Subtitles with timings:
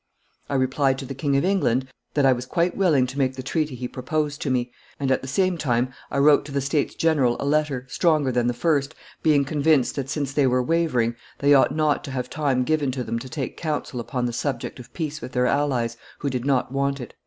[0.49, 3.43] I replied to the King of England that I was quite willing to make the
[3.43, 6.95] treaty he proposed to me, and, at the same time, I wrote to the States
[6.95, 11.53] General a letter, stronger than the first, being convinced that, since they were wavering, they
[11.53, 15.21] ought not to have time given them to take counsel upon the subject of peace
[15.21, 17.13] with their allies, who did not want it."